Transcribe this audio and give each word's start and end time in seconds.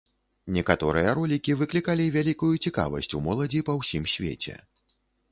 Некаторыя 0.53 1.09
ролікі 1.17 1.51
выклікалі 1.59 2.07
вялікую 2.15 2.49
цікавасць 2.69 3.11
у 3.19 3.21
моладзі 3.27 3.61
па 3.69 3.73
ўсім 3.81 4.09
свеце. 4.15 4.57